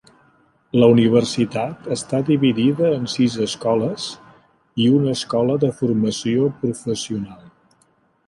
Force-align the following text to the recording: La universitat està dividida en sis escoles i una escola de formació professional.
La 0.83 0.87
universitat 0.93 1.89
està 1.95 2.21
dividida 2.29 2.89
en 3.01 3.03
sis 3.15 3.35
escoles 3.45 4.07
i 4.85 4.89
una 4.95 5.13
escola 5.19 5.57
de 5.65 5.69
formació 5.83 6.51
professional. 6.65 7.45